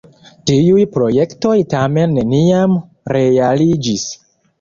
Tiuj 0.51 0.85
projektoj 0.95 1.53
tamen 1.73 2.15
neniam 2.19 2.73
realiĝis. 3.17 4.07